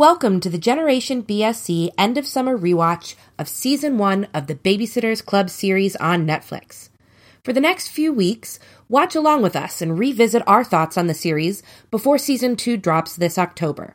[0.00, 5.22] Welcome to the Generation BSC end of summer rewatch of season one of the Babysitters
[5.22, 6.88] Club series on Netflix.
[7.44, 8.58] For the next few weeks,
[8.88, 13.14] watch along with us and revisit our thoughts on the series before season two drops
[13.14, 13.94] this October.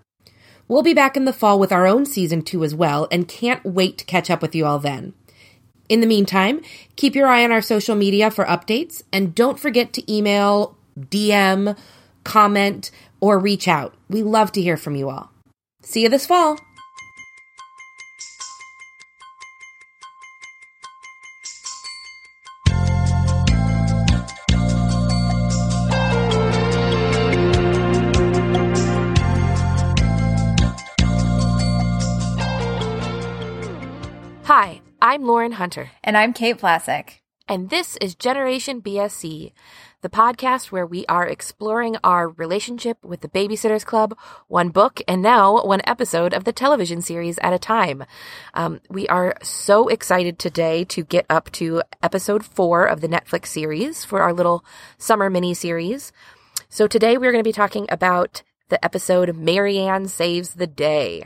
[0.68, 3.66] We'll be back in the fall with our own season two as well and can't
[3.66, 5.16] wait to catch up with you all then.
[5.90, 6.62] In the meantime,
[6.96, 11.76] keep your eye on our social media for updates and don't forget to email, DM,
[12.24, 13.96] comment, or reach out.
[14.08, 15.32] We love to hear from you all.
[15.86, 16.60] See you this fall.
[34.46, 35.92] Hi, I'm Lauren Hunter.
[36.04, 37.20] And I'm Kate Vlasic.
[37.48, 39.52] And this is Generation BSC,
[40.06, 44.16] the podcast where we are exploring our relationship with the Babysitters Club,
[44.48, 48.04] one book and now one episode of the television series at a time.
[48.54, 53.48] Um, we are so excited today to get up to episode four of the Netflix
[53.48, 54.64] series for our little
[55.00, 56.12] summer mini series.
[56.70, 61.26] So today we're going to be talking about the episode Mary Anne Saves the Day.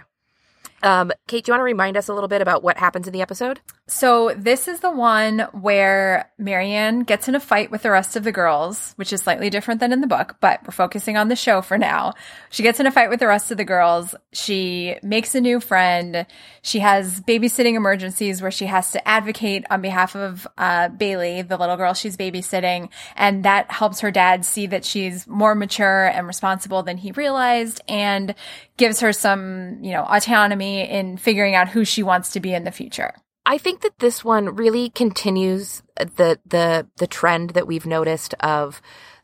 [0.82, 3.12] Um, Kate, do you want to remind us a little bit about what happens in
[3.14, 3.60] the episode?
[3.90, 8.16] So this is the one where Mary Anne gets in a fight with the rest
[8.16, 11.28] of the girls, which is slightly different than in the book, but we're focusing on
[11.28, 12.14] the show for now.
[12.52, 14.14] She gets in a fight with the rest of the girls.
[14.32, 16.28] She makes a new friend.
[16.62, 21.58] She has babysitting emergencies where she has to advocate on behalf of uh, Bailey, the
[21.58, 26.28] little girl she's babysitting, and that helps her dad see that she's more mature and
[26.28, 28.36] responsible than he realized, and
[28.78, 32.66] gives her some, you know, autonomy in figuring out who she wants to be in
[32.66, 33.16] the future.
[33.46, 38.82] I think that this one really continues the the the trend that we've noticed of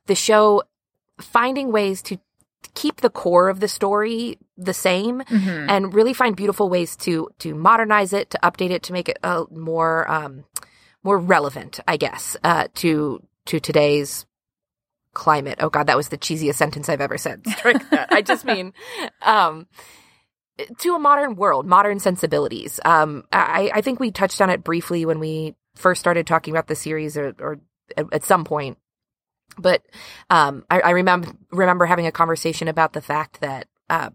[0.07, 0.63] the show
[1.19, 2.17] finding ways to
[2.73, 5.69] keep the core of the story the same mm-hmm.
[5.69, 9.17] and really find beautiful ways to to modernize it, to update it, to make it
[9.23, 10.43] uh, more um,
[11.03, 14.25] more relevant, I guess, uh, to to today's
[15.13, 15.59] climate.
[15.61, 17.43] Oh God, that was the cheesiest sentence I've ever said.
[17.91, 18.73] I just mean,
[19.21, 19.67] um,
[20.79, 22.79] to a modern world, modern sensibilities.
[22.85, 26.67] Um, I, I think we touched on it briefly when we first started talking about
[26.67, 27.59] the series, or, or
[27.97, 28.77] at some point.
[29.57, 29.83] But
[30.29, 34.09] um, I, I, remember remember having a conversation about the fact that uh,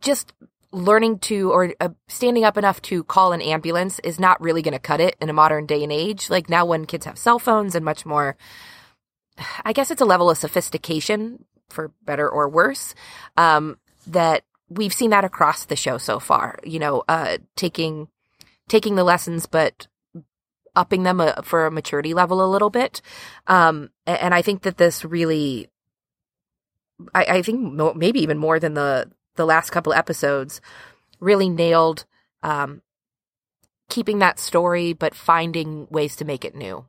[0.00, 0.32] just
[0.72, 4.72] learning to or uh, standing up enough to call an ambulance is not really going
[4.72, 6.30] to cut it in a modern day and age.
[6.30, 8.36] Like now, when kids have cell phones and much more,
[9.64, 12.94] I guess it's a level of sophistication, for better or worse,
[13.36, 16.58] um, that we've seen that across the show so far.
[16.64, 18.08] You know, uh, taking
[18.68, 19.86] taking the lessons, but
[20.76, 23.00] upping them uh, for a maturity level a little bit.
[23.46, 25.68] Um, and I think that this really,
[27.14, 30.60] I, I think maybe even more than the the last couple episodes,
[31.20, 32.04] really nailed
[32.42, 32.82] um,
[33.88, 36.86] keeping that story, but finding ways to make it new.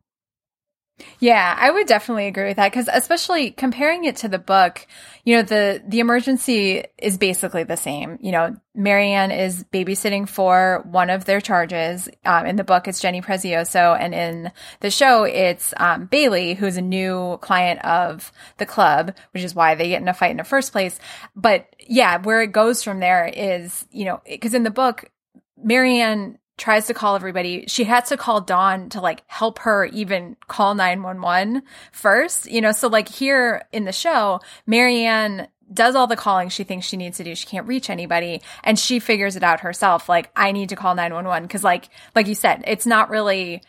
[1.20, 4.88] Yeah, I would definitely agree with that because especially comparing it to the book,
[5.26, 8.18] you know, the the emergency is basically the same.
[8.22, 12.08] You know, Mary Anne is babysitting for one of their charges.
[12.24, 16.78] Um, in the book, it's Jenny Prezzioso, and in the show, it's um, Bailey, who's
[16.78, 20.38] a new client of the club, which is why they get in a fight in
[20.38, 20.98] the first place.
[21.36, 25.12] But yeah, where it goes from there is, you know, because in the book,
[25.62, 27.66] Mary Anne tries to call everybody.
[27.68, 32.72] She had to call Dawn to like help her even call 911 first, you know,
[32.72, 36.98] so like here in the show, Mary Anne does all the calling she thinks she
[36.98, 37.36] needs to do.
[37.36, 40.08] She can't reach anybody and she figures it out herself.
[40.08, 43.62] Like, I need to call 911 because like, like you said, it's not really,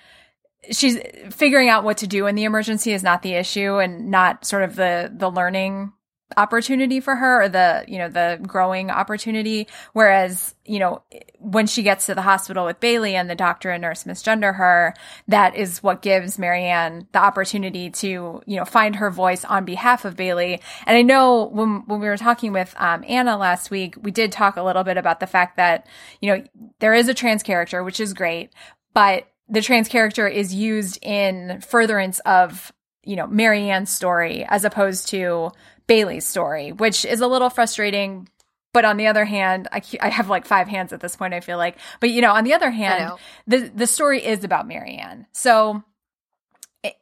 [0.70, 0.98] she's
[1.30, 4.62] figuring out what to do in the emergency is not the issue and not sort
[4.62, 5.92] of the, the learning
[6.36, 9.68] opportunity for her or the you know the growing opportunity.
[9.92, 11.02] Whereas you know
[11.38, 14.94] when she gets to the hospital with Bailey and the doctor and nurse misgender her
[15.28, 19.64] that is what gives Mary Anne the opportunity to you know find her voice on
[19.64, 20.60] behalf of Bailey.
[20.86, 24.32] And I know when when we were talking with um, Anna last week we did
[24.32, 25.86] talk a little bit about the fact that
[26.20, 26.44] you know
[26.80, 28.50] there is a trans character which is great
[28.94, 32.72] but the trans character is used in furtherance of
[33.04, 35.52] you know Mary Anne's story as opposed to
[35.86, 38.28] Bailey's story, which is a little frustrating.
[38.72, 41.40] But on the other hand, I, I have like five hands at this point, I
[41.40, 41.78] feel like.
[41.98, 43.12] But, you know, on the other hand,
[43.46, 45.26] the, the story is about Mary Anne.
[45.32, 45.82] So,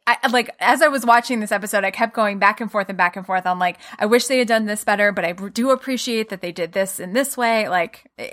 [0.07, 2.97] I, like as I was watching this episode, I kept going back and forth and
[2.97, 3.45] back and forth.
[3.45, 6.51] I'm like, I wish they had done this better, but I do appreciate that they
[6.51, 7.67] did this in this way.
[7.67, 8.31] Like, eh,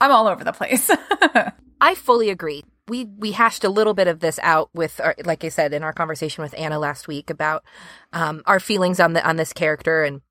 [0.00, 0.90] I'm all over the place.
[1.80, 5.44] I fully agree we we hashed a little bit of this out with our, like
[5.44, 7.64] I said in our conversation with Anna last week about
[8.12, 10.22] um, our feelings on the on this character and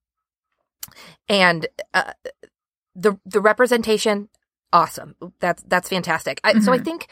[1.29, 2.13] and uh,
[2.95, 4.29] the the representation,
[4.73, 5.15] awesome.
[5.39, 6.39] That's that's fantastic.
[6.43, 6.61] I, mm-hmm.
[6.61, 6.85] So I mm-hmm.
[6.85, 7.07] think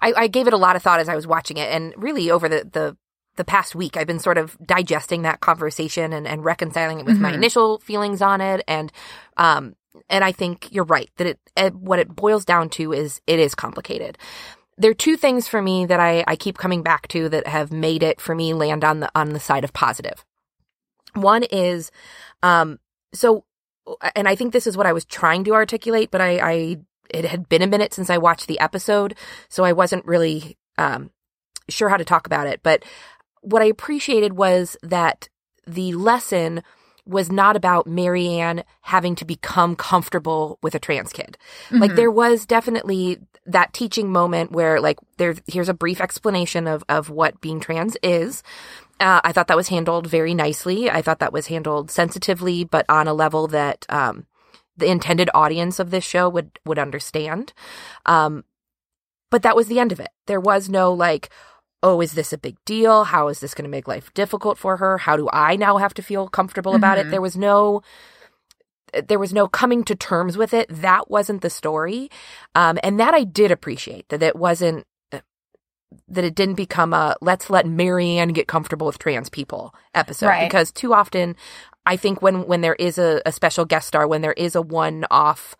[0.00, 2.30] I, I gave it a lot of thought as I was watching it, and really
[2.30, 2.96] over the the
[3.36, 7.14] the past week, I've been sort of digesting that conversation and, and reconciling it with
[7.14, 7.22] mm-hmm.
[7.22, 8.62] my initial feelings on it.
[8.68, 8.92] And,
[9.36, 9.74] um,
[10.08, 13.40] and I think you're right that it, it, what it boils down to is it
[13.40, 14.18] is complicated.
[14.76, 17.72] There are two things for me that I, I keep coming back to that have
[17.72, 20.24] made it for me land on the, on the side of positive.
[21.14, 21.90] One is,
[22.42, 22.80] um,
[23.12, 23.44] so,
[24.16, 26.76] and I think this is what I was trying to articulate, but I, I,
[27.10, 29.14] it had been a minute since I watched the episode,
[29.48, 31.10] so I wasn't really, um,
[31.68, 32.60] sure how to talk about it.
[32.62, 32.84] But
[33.42, 35.28] what I appreciated was that
[35.66, 36.62] the lesson
[37.06, 41.36] was not about Mary Anne having to become comfortable with a trans kid.
[41.66, 41.78] Mm-hmm.
[41.78, 46.82] Like there was definitely that teaching moment where like there here's a brief explanation of
[46.88, 48.42] of what being trans is.
[49.00, 50.88] Uh, I thought that was handled very nicely.
[50.88, 54.26] I thought that was handled sensitively, but on a level that um,
[54.76, 57.52] the intended audience of this show would would understand.
[58.06, 58.44] Um,
[59.30, 60.10] but that was the end of it.
[60.26, 61.28] There was no like,
[61.84, 63.04] oh, is this a big deal?
[63.04, 64.96] How is this going to make life difficult for her?
[64.98, 66.78] How do I now have to feel comfortable mm-hmm.
[66.78, 67.02] about it?
[67.02, 67.10] Mm-hmm.
[67.10, 67.82] There was no
[69.08, 70.68] there was no coming to terms with it.
[70.70, 72.10] That wasn't the story.
[72.54, 74.86] Um, and that I did appreciate that it wasn't
[76.08, 80.26] that it didn't become a let's let Mary Anne get comfortable with trans people episode
[80.26, 80.48] right.
[80.48, 81.36] because too often
[81.86, 84.62] I think when when there is a, a special guest star, when there is a
[84.62, 85.56] one off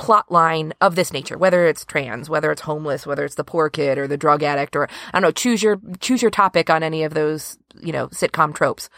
[0.00, 3.68] plot line of this nature, whether it's trans, whether it's homeless, whether it's the poor
[3.68, 6.82] kid or the drug addict, or I don't know, choose your choose your topic on
[6.82, 8.88] any of those, you know, sitcom tropes.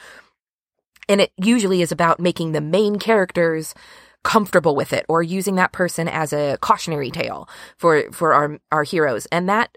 [1.09, 3.75] And it usually is about making the main characters
[4.23, 8.85] comfortable with it or using that person as a cautionary tale for for our our
[8.85, 9.27] heroes.
[9.33, 9.77] And that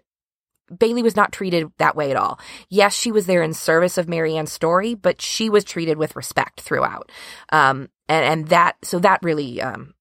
[0.77, 2.39] Bailey was not treated that way at all.
[2.69, 6.15] Yes, she was there in service of Mary Anne's story, but she was treated with
[6.15, 7.11] respect throughout.
[7.51, 9.95] Um, and, and that, so that really, um,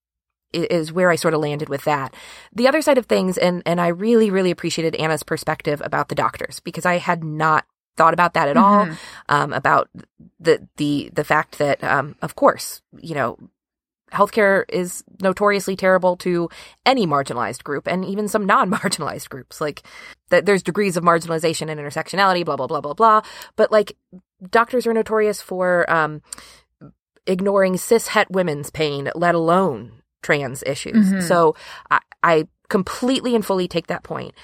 [0.54, 2.14] is where I sort of landed with that.
[2.52, 6.14] The other side of things, and and I really really appreciated Anna's perspective about the
[6.14, 7.64] doctors because I had not
[7.96, 8.90] thought about that at mm-hmm.
[8.90, 8.96] all.
[9.28, 9.88] Um, about
[10.40, 13.38] the the the fact that um, of course you know
[14.14, 16.48] healthcare is notoriously terrible to
[16.86, 19.82] any marginalized group and even some non-marginalized groups like
[20.30, 23.20] that there's degrees of marginalization and intersectionality blah blah blah blah blah
[23.56, 23.96] but like
[24.50, 26.22] doctors are notorious for um,
[27.26, 29.90] ignoring cis het women's pain let alone
[30.24, 31.06] trans issues.
[31.06, 31.20] Mm-hmm.
[31.20, 31.54] So
[31.90, 34.34] I, I completely and fully take that point.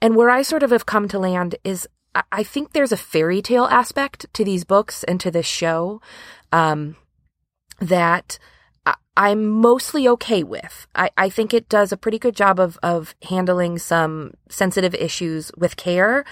[0.00, 1.86] And where I sort of have come to land is
[2.32, 6.00] I think there's a fairy tale aspect to these books and to this show
[6.50, 6.96] um,
[7.78, 8.38] that
[9.16, 10.86] I'm mostly okay with.
[10.94, 15.50] I, I think it does a pretty good job of, of handling some sensitive issues
[15.56, 16.24] with care,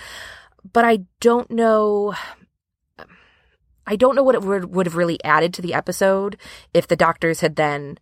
[0.71, 2.15] but I don't know.
[3.87, 6.39] I don't know what it would, would have really added to the episode
[6.73, 7.99] if the doctors had then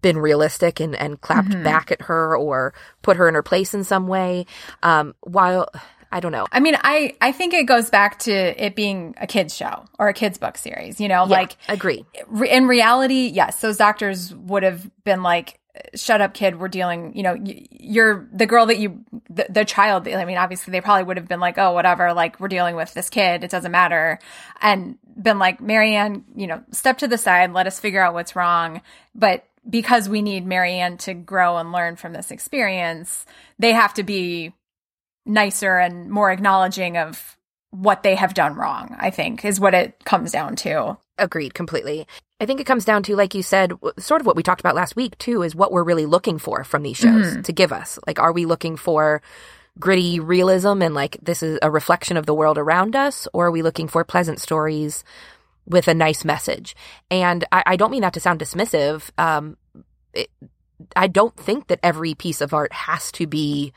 [0.00, 1.62] been realistic and, and clapped mm-hmm.
[1.62, 4.46] back at her or put her in her place in some way.
[4.82, 5.68] Um, while
[6.12, 6.46] I don't know.
[6.52, 10.08] I mean, I, I think it goes back to it being a kid's show or
[10.08, 12.04] a kid's book series, you know, yeah, like agree.
[12.46, 15.58] In reality, yes, those doctors would have been like,
[15.94, 20.06] shut up kid we're dealing you know you're the girl that you the, the, child
[20.06, 22.92] i mean obviously they probably would have been like oh whatever like we're dealing with
[22.92, 24.18] this kid it doesn't matter
[24.60, 28.12] and been like mary anne you know step to the side let us figure out
[28.12, 28.82] what's wrong
[29.14, 33.24] but because we need Mary Anne to grow and learn from this experience,
[33.58, 34.52] they have to be
[35.24, 37.36] nicer and more acknowledging of
[37.70, 40.98] what they have done wrong, I think, is what it comes down to.
[41.16, 42.06] Agreed completely.
[42.40, 44.74] I think it comes down to, like you said, sort of what we talked about
[44.74, 47.42] last week, too, is what we're really looking for from these shows mm-hmm.
[47.42, 47.98] to give us.
[48.06, 49.22] Like, are we looking for
[49.78, 53.50] gritty realism and like this is a reflection of the world around us, or are
[53.50, 55.04] we looking for pleasant stories
[55.66, 56.74] with a nice message.
[57.10, 59.10] And I, I don't mean that to sound dismissive.
[59.18, 59.56] Um,
[60.12, 60.30] it,
[60.96, 63.72] I don't think that every piece of art has to be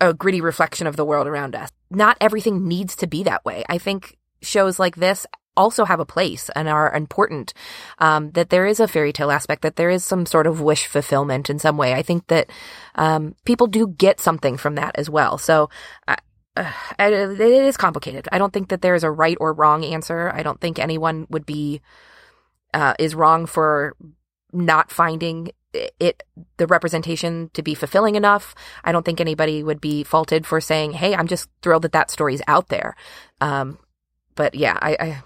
[0.00, 1.70] a gritty reflection of the world around us.
[1.90, 3.64] Not everything needs to be that way.
[3.68, 5.26] I think shows like this
[5.56, 7.52] also have a place and are important.
[7.98, 10.86] Um, that there is a fairy tale aspect, that there is some sort of wish
[10.86, 11.94] fulfillment in some way.
[11.94, 12.48] I think that
[12.94, 15.36] um, people do get something from that as well.
[15.36, 15.68] So
[16.06, 16.16] I,
[16.98, 18.28] uh, it is complicated.
[18.32, 20.30] I don't think that there is a right or wrong answer.
[20.34, 21.80] I don't think anyone would be
[22.74, 23.96] uh, is wrong for
[24.52, 26.22] not finding it
[26.56, 28.54] the representation to be fulfilling enough.
[28.84, 32.10] I don't think anybody would be faulted for saying, "Hey, I'm just thrilled that that
[32.10, 32.96] story's out there."
[33.40, 33.78] Um,
[34.34, 35.22] but yeah, I, I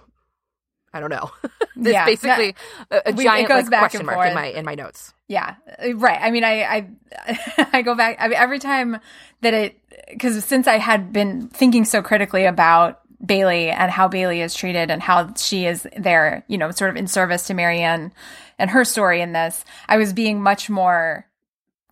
[0.93, 1.31] I don't know.
[1.77, 2.55] this yeah, basically
[2.91, 5.13] that, a, a giant like, question mark in my in my notes.
[5.29, 5.55] Yeah,
[5.95, 6.19] right.
[6.21, 8.17] I mean, I I, I go back.
[8.21, 8.99] I mean, every time
[9.41, 9.79] that it
[10.11, 14.91] because since I had been thinking so critically about Bailey and how Bailey is treated
[14.91, 18.13] and how she is there, you know, sort of in service to Mary Anne
[18.59, 21.27] and her story in this, I was being much more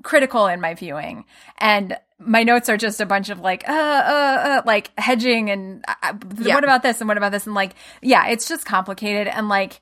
[0.02, 1.24] critical in my viewing.
[1.58, 5.84] And my notes are just a bunch of like, uh, uh, uh like hedging and
[5.88, 6.54] uh, yeah.
[6.54, 7.46] what about this and what about this?
[7.46, 9.26] And like, yeah, it's just complicated.
[9.26, 9.80] And like,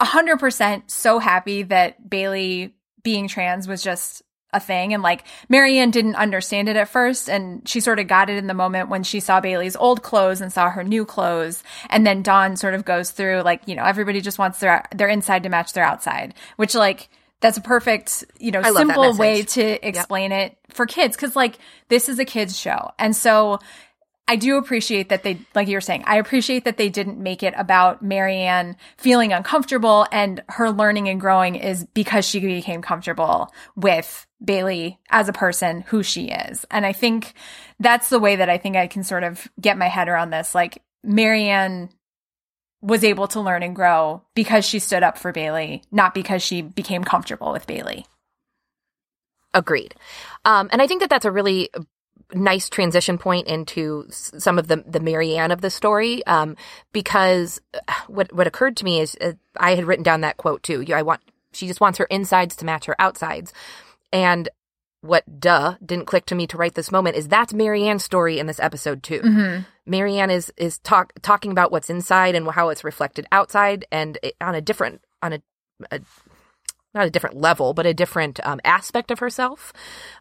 [0.00, 4.94] 100% so happy that Bailey being trans was just a thing.
[4.94, 7.28] And like Mary Anne didn't understand it at first.
[7.28, 10.40] And she sort of got it in the moment when she saw Bailey's old clothes
[10.40, 11.62] and saw her new clothes.
[11.88, 15.08] And then Dawn sort of goes through like, you know, everybody just wants their, their
[15.08, 17.08] inside to match their outside, which like,
[17.40, 20.52] that's a perfect, you know, simple way to explain yep.
[20.52, 21.16] it for kids.
[21.16, 22.90] Cause like this is a kids show.
[22.98, 23.58] And so
[24.28, 27.44] I do appreciate that they, like you were saying, I appreciate that they didn't make
[27.44, 32.82] it about Mary Anne feeling uncomfortable and her learning and growing is because she became
[32.82, 36.66] comfortable with Bailey as a person, who she is.
[36.72, 37.34] And I think
[37.78, 40.56] that's the way that I think I can sort of get my head around this.
[40.56, 41.90] Like Mary Anne
[42.82, 46.62] was able to learn and grow because she stood up for Bailey, not because she
[46.62, 48.06] became comfortable with Bailey.
[49.56, 49.94] Agreed.
[50.44, 51.70] Um, and I think that that's a really
[52.34, 56.56] nice transition point into some of the the Mary Anne of the story um,
[56.92, 57.60] because
[58.06, 60.84] what what occurred to me is uh, I had written down that quote too.
[60.94, 61.22] I want
[61.52, 63.52] she just wants her insides to match her outsides,
[64.12, 64.48] and
[65.00, 68.38] what duh didn't click to me to write this moment is that's Mary Anne's story
[68.38, 69.20] in this episode too.
[69.20, 69.62] Mm-hmm.
[69.86, 74.18] Mary Anne is is talk talking about what's inside and how it's reflected outside, and
[74.22, 75.40] it, on a different on a,
[75.90, 76.00] a
[76.96, 79.72] not a different level, but a different um, aspect of herself.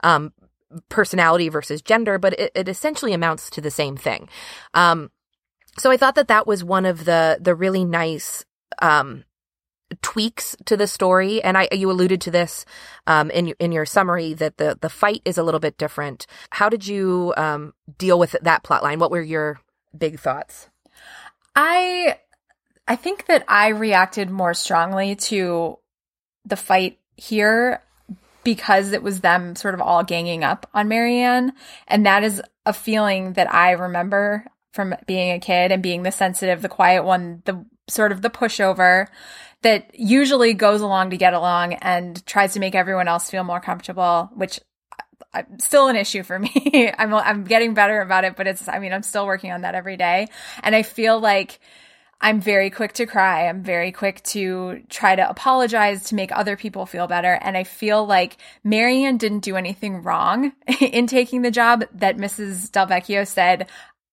[0.03, 0.33] Um,
[0.89, 4.27] personality versus gender, but it, it essentially amounts to the same thing.
[4.73, 5.11] Um,
[5.77, 8.45] so I thought that that was one of the the really nice
[8.81, 9.25] um,
[10.01, 12.65] tweaks to the story, and I you alluded to this
[13.07, 16.27] um, in in your summary that the the fight is a little bit different.
[16.51, 18.99] How did you um, deal with that plot line?
[18.99, 19.59] What were your
[19.97, 20.69] big thoughts?
[21.55, 22.19] I
[22.87, 25.79] I think that I reacted more strongly to
[26.45, 27.81] the fight here
[28.43, 31.53] because it was them sort of all ganging up on Mary Anne.
[31.87, 36.11] And that is a feeling that I remember from being a kid and being the
[36.11, 39.07] sensitive, the quiet one, the sort of the pushover
[39.61, 43.59] that usually goes along to get along and tries to make everyone else feel more
[43.59, 44.59] comfortable, which
[45.33, 46.91] I'm still an issue for me.
[46.97, 49.75] I'm I'm getting better about it, but it's I mean, I'm still working on that
[49.75, 50.27] every day.
[50.61, 51.59] And I feel like
[52.21, 53.47] I'm very quick to cry.
[53.47, 57.33] I'm very quick to try to apologize to make other people feel better.
[57.41, 62.17] And I feel like Mary Anne didn't do anything wrong in taking the job that
[62.17, 62.71] Mrs.
[62.71, 63.67] Delvecchio said,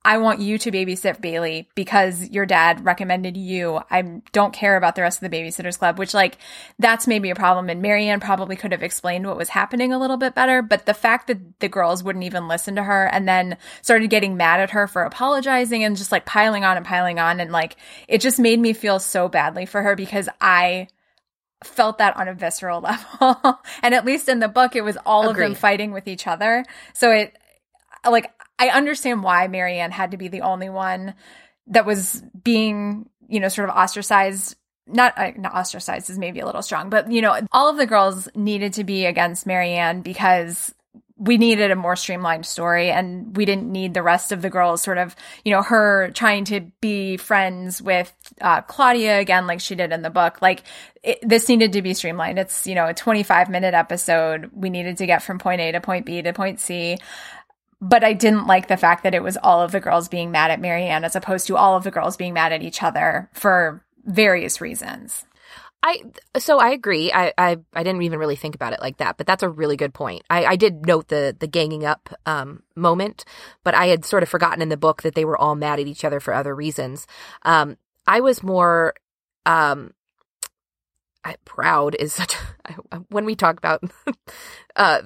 [0.04, 3.80] I want you to babysit Bailey because your dad recommended you.
[3.88, 6.38] I don't care about the rest of the babysitters club, which like
[6.78, 7.70] that's maybe a problem.
[7.70, 10.60] And Mary Anne probably could have explained what was happening a little bit better.
[10.60, 14.36] But the fact that the girls wouldn't even listen to her and then started getting
[14.36, 17.38] mad at her for apologizing and just like piling on and piling on.
[17.38, 17.76] And like
[18.08, 20.88] it just made me feel so badly for her because I
[21.62, 22.80] felt that on a visceral
[23.20, 23.60] level.
[23.84, 25.44] and at least in the book, it was all Agreed.
[25.44, 26.64] of them fighting with each other.
[26.92, 27.36] So it,
[28.04, 28.32] like
[28.62, 31.14] I understand why Mary Anne had to be the only one
[31.66, 34.54] that was being, you know, sort of ostracized.
[34.86, 37.86] Not, uh, not ostracized is maybe a little strong, but you know, all of the
[37.86, 40.72] girls needed to be against Mary Anne because
[41.16, 44.82] we needed a more streamlined story and we didn't need the rest of the girls
[44.82, 45.14] sort of,
[45.44, 50.02] you know, her trying to be friends with uh, Claudia again, like she did in
[50.02, 50.42] the book.
[50.42, 50.64] Like
[51.02, 52.40] it, this needed to be streamlined.
[52.40, 54.50] It's, you know, a 25 minute episode.
[54.52, 56.98] We needed to get from point A to point B to point C
[57.82, 60.52] but I didn't like the fact that it was all of the girls being mad
[60.52, 63.28] at Mary Anne as opposed to all of the girls being mad at each other
[63.34, 65.26] for various reasons.
[65.82, 66.00] I
[66.38, 67.10] so I agree.
[67.12, 69.76] I, I I didn't even really think about it like that, but that's a really
[69.76, 70.22] good point.
[70.30, 73.24] I, I did note the the ganging up um, moment,
[73.64, 75.88] but I had sort of forgotten in the book that they were all mad at
[75.88, 77.08] each other for other reasons.
[77.42, 78.94] Um, I was more
[79.44, 79.92] um,
[81.24, 82.34] I, proud is such
[83.08, 83.82] when we talk about
[84.76, 85.02] uh,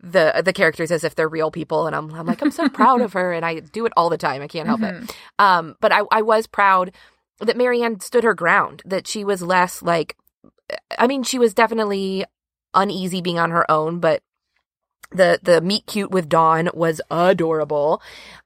[0.00, 3.00] the the characters as if they're real people and I'm I'm like I'm so proud
[3.00, 5.04] of her and I do it all the time I can't help mm-hmm.
[5.04, 6.92] it um but I I was proud
[7.40, 10.16] that Mary Anne stood her ground that she was less like
[10.98, 12.24] I mean she was definitely
[12.74, 14.22] uneasy being on her own but
[15.10, 18.00] the the meet cute with Dawn was adorable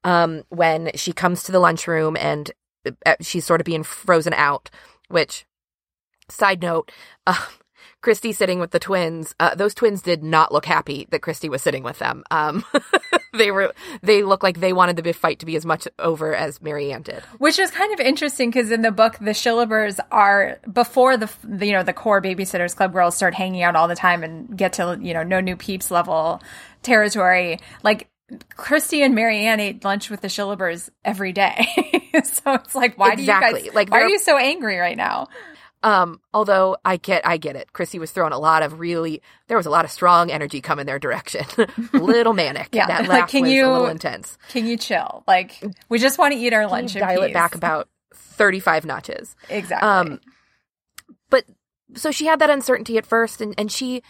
[0.05, 2.51] um when she comes to the lunchroom and
[3.05, 4.71] uh, she's sort of being frozen out
[5.09, 5.45] which
[6.33, 6.91] Side note,
[7.27, 7.37] uh,
[8.03, 9.35] Kristy sitting with the twins.
[9.39, 12.25] Uh, those twins did not look happy that Kristy was sitting with them.
[12.33, 12.65] Um,
[13.33, 13.73] they were
[14.03, 17.03] they looked like they wanted the fight to be as much over as Mary Anne
[17.03, 21.31] did, which is kind of interesting because in the book the Shillabers are before the,
[21.45, 24.57] the you know the core babysitters club girls start hanging out all the time and
[24.57, 26.43] get to you know no new peeps level
[26.83, 27.61] territory.
[27.85, 28.09] Like
[28.57, 31.67] Kristy and Mary Anne ate lunch with the Shillabers every day.
[32.25, 33.53] so it's like, why exactly.
[33.53, 35.29] do you guys, like, why are you so angry right now?
[35.83, 37.73] Um, although I get, I get it.
[37.73, 40.87] Chrissy was throwing a lot of really, there was a lot of strong energy coming
[40.87, 41.45] their direction.
[41.93, 42.69] little manic.
[42.73, 44.39] Yeah, that like, can was you- a little intense.
[44.51, 45.25] Can you chill?
[45.27, 49.35] Like, we just want to eat our Can lunch dial it back about thirty-five notches.
[49.49, 49.89] Exactly.
[49.89, 50.21] Um,
[51.31, 51.45] but
[51.95, 54.03] so she had that uncertainty at first, and and she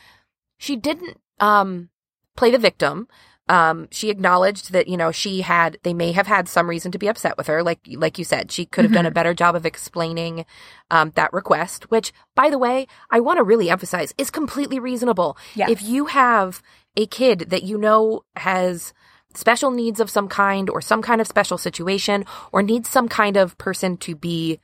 [0.59, 1.89] she didn't um
[2.37, 3.09] play the victim.
[3.49, 6.99] Um, she acknowledged that you know she had they may have had some reason to
[6.99, 9.57] be upset with her, like like you said, she could have done a better job
[9.57, 10.47] of explaining
[10.91, 11.91] um, that request.
[11.91, 15.37] Which, by the way, I want to really emphasize is completely reasonable.
[15.55, 15.71] Yes.
[15.71, 16.63] If you have
[16.97, 18.93] a kid that you know has
[19.35, 23.37] special needs of some kind or some kind of special situation or needs some kind
[23.37, 24.61] of person to be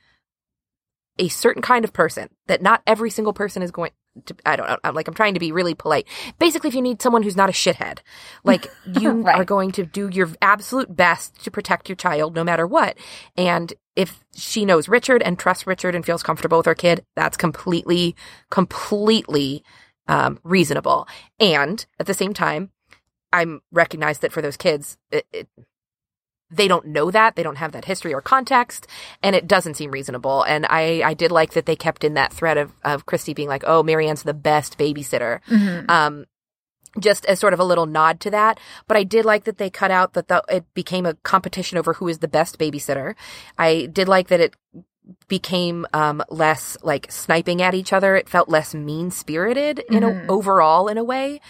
[1.17, 3.91] a certain kind of person that not every single person is going
[4.27, 6.07] to I don't know I'm like I'm trying to be really polite.
[6.39, 7.99] Basically if you need someone who's not a shithead,
[8.43, 9.35] like you Right.
[9.35, 12.97] are going to do your absolute best to protect your child no matter what.
[13.37, 17.37] And if she knows Richard and trusts Richard and feels comfortable with her kid, that's
[17.37, 18.15] completely
[18.49, 19.63] completely
[20.07, 21.07] um, reasonable.
[21.39, 22.71] And at the same time,
[23.31, 25.47] I'm recognized that for those kids, it, it,
[26.51, 28.87] they don't know that they don't have that history or context,
[29.21, 30.43] and it doesn't seem reasonable.
[30.43, 33.47] And I, I did like that they kept in that thread of of Kristy being
[33.49, 35.89] like, "Oh, Mary Anne's the best babysitter," Mhm.
[35.89, 36.25] um,
[36.99, 38.59] just as sort of a little nod to that.
[38.87, 41.93] But I did like that they cut out that the, it became a competition over
[41.93, 43.13] who is the best babysitter.
[43.57, 44.55] I did like that it
[45.27, 48.15] became um, less like sniping at each other.
[48.15, 50.25] It felt less mean spirited in Mhm.
[50.27, 51.41] a, overall in a way.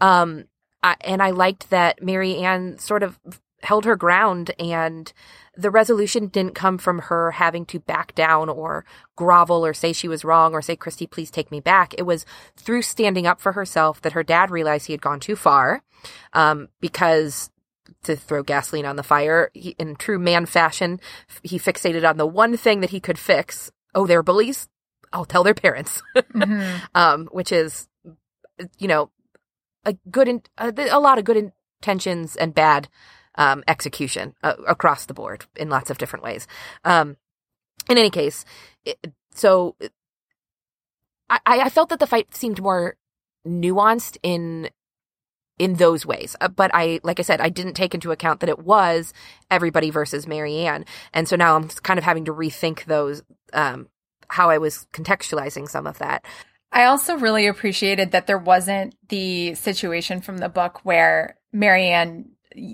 [0.00, 0.44] Um,
[0.82, 3.18] I, and I liked that Mary Anne sort of
[3.66, 5.12] held her ground and
[5.56, 8.84] the resolution didn't come from her having to back down or
[9.16, 11.94] grovel or say she was wrong or say, Kristy, please take me back.
[11.98, 12.24] It was
[12.56, 15.82] through standing up for herself that her dad realized he had gone too far.
[16.32, 17.50] Um, because
[18.04, 21.00] to throw gasoline on the fire, he, in true man fashion,
[21.42, 23.72] he fixated on the one thing that he could fix.
[23.94, 24.68] Oh, they're bullies?
[25.12, 26.02] I'll tell their parents.
[26.34, 26.80] Mhm.
[26.94, 27.88] um, which is,
[28.78, 29.10] you know,
[29.84, 32.88] a good, in, a, a lot of good intentions and bad
[33.36, 36.46] um, execution uh, across the board in lots of different ways.
[36.84, 37.16] Um,
[37.88, 38.44] in any case,
[38.84, 38.98] it,
[39.34, 39.76] so
[41.28, 42.96] I, I felt that the fight seemed more
[43.46, 44.70] nuanced in
[45.58, 46.36] in those ways.
[46.40, 49.14] Uh, but I, like I said, I didn't take into account that it was
[49.50, 53.22] everybody versus Mary Anne, and so now I'm kind of having to rethink those.
[53.52, 53.88] Um,
[54.28, 56.24] how I was contextualizing some of that.
[56.72, 62.30] I also really appreciated that there wasn't the situation from the book where Mary Anne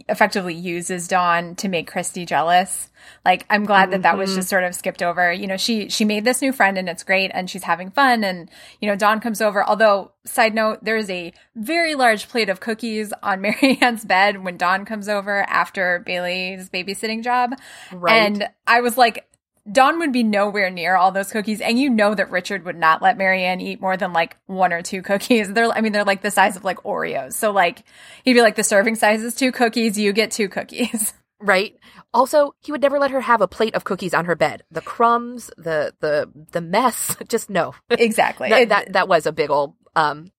[0.09, 2.91] effectively uses Dawn to make Kristy jealous.
[3.25, 4.35] Like I'm glad that that was Mhm.
[4.37, 5.33] just sort of skipped over.
[5.33, 8.23] You know, she she made this new friend and it's great and she's having fun
[8.23, 8.49] and
[8.81, 9.65] you know Dawn comes over.
[9.65, 14.57] Although side note, there's a very large plate of cookies on Mary Anne's bed when
[14.57, 17.55] Dawn comes over after Bailey's babysitting job.
[17.91, 18.15] Right.
[18.15, 19.27] And I was like,
[19.71, 23.01] Dawn would be nowhere near all those cookies, and you know that Richard would not
[23.01, 25.53] let Mary Anne eat more than like one or two cookies.
[25.53, 27.35] They're, I mean, they're like the size of like Oreos.
[27.35, 27.85] So like,
[28.25, 29.97] he'd be like, the serving size is two cookies.
[29.97, 31.15] You get two cookies.
[31.41, 31.77] right.
[32.13, 34.65] Also, he would never let her have a plate of cookies on her bed.
[34.71, 37.17] The crumbs, the the the mess.
[37.29, 37.75] Just no.
[37.89, 38.49] exactly.
[38.51, 40.33] that, that that was a big old um,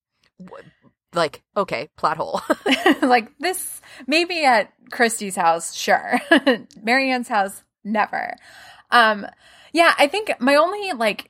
[1.13, 2.41] like okay plot hole.
[3.01, 6.19] like this, maybe at Kristy's house, sure.
[6.81, 8.35] Mary Anne's house, never.
[8.93, 9.27] Um,
[9.73, 11.29] yeah, I think my only like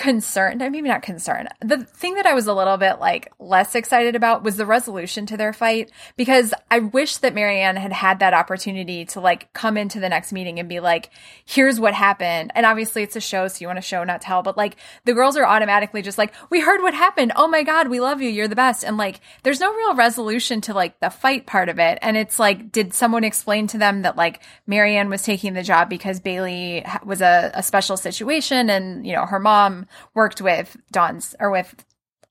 [0.00, 1.50] concern, maybe not concerned.
[1.60, 5.26] the thing that I was a little bit like less excited about was the resolution
[5.26, 9.52] to their fight because I wish that Mary Anne had had that opportunity to like
[9.52, 11.10] come into the next meeting and be like,
[11.44, 12.50] here's what happened.
[12.54, 15.12] And obviously it's a show, so you want to show, not tell, but like the
[15.12, 17.32] girls are automatically just like, we heard what happened.
[17.36, 18.30] Oh my God, we love you.
[18.30, 18.82] You're the best.
[18.84, 21.98] And like, there's no real resolution to like the fight part of it.
[22.00, 25.62] And it's like, did someone explain to them that like Mary Anne was taking the
[25.62, 30.76] job because Bailey was a, a special situation and, you know, her mom worked with
[30.92, 31.84] Dawn's or with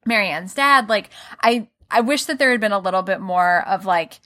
[0.05, 0.89] Mary Anne's dad?
[0.89, 1.09] Like,
[1.41, 4.19] I, I wish that there had been a little bit more of like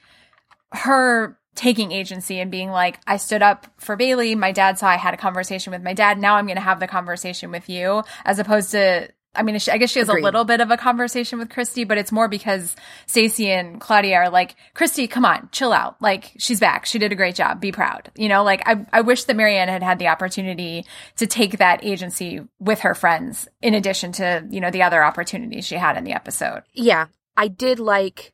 [0.72, 4.36] her taking agency and being like, I stood up for Bailey.
[4.36, 6.18] My dad saw I had a conversation with my dad.
[6.18, 9.10] Now I'm going to have the conversation with you, as opposed to.
[9.36, 10.22] I mean, I guess she has Agreed.
[10.22, 12.76] a little bit of a conversation with Kristy, but it's more because
[13.08, 16.00] Stacey and Claudia are like, Kristy, come on, chill out.
[16.02, 16.86] Like, she's back.
[16.86, 17.60] She did a great job.
[17.60, 18.12] Be proud.
[18.16, 20.86] You know, like, I, I wish that Mary Anne had had the opportunity
[21.18, 25.66] to take that agency with her friends, in addition to, you know, the other opportunities
[25.66, 26.62] she had in the episode.
[26.74, 28.34] yeah, I did like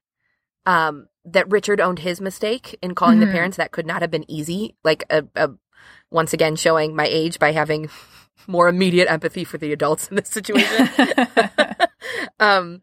[0.66, 3.26] um, that Richard owned his mistake in calling Mhm.
[3.28, 3.56] the parents.
[3.58, 4.76] That could not have been easy.
[4.84, 5.52] Like a, a
[6.12, 7.90] once again showing my age by having
[8.48, 10.88] more immediate empathy for the adults in this situation.
[12.40, 12.82] um,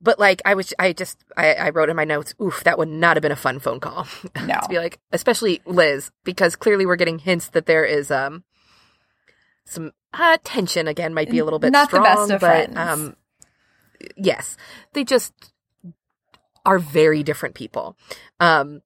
[0.00, 2.88] but like I was, I just I, I wrote in my notes, oof, that would
[2.88, 4.06] not have been a fun phone call.
[4.44, 4.58] No.
[4.60, 8.44] to be like, especially Liz, because clearly we're getting hints that there is um
[9.64, 12.72] some uh, tension again might be a little bit Not strong, the best of but
[12.74, 12.76] friends.
[12.76, 13.16] um,
[14.16, 14.56] yes,
[14.92, 15.32] they just
[16.66, 17.96] are very different people.
[18.40, 18.82] Um,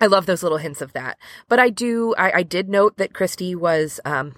[0.00, 1.18] I love those little hints of that,
[1.48, 2.14] but I do.
[2.18, 4.34] I, I did note that Kristy was um,